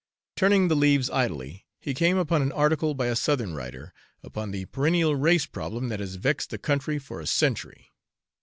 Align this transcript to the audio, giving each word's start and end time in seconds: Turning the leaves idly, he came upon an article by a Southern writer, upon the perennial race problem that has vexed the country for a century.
Turning 0.35 0.67
the 0.67 0.75
leaves 0.75 1.11
idly, 1.11 1.67
he 1.79 1.93
came 1.93 2.17
upon 2.17 2.41
an 2.41 2.51
article 2.53 2.95
by 2.95 3.05
a 3.05 3.15
Southern 3.15 3.53
writer, 3.53 3.93
upon 4.23 4.49
the 4.49 4.65
perennial 4.65 5.15
race 5.15 5.45
problem 5.45 5.89
that 5.89 5.99
has 5.99 6.15
vexed 6.15 6.49
the 6.49 6.57
country 6.57 6.97
for 6.97 7.19
a 7.19 7.27
century. 7.27 7.91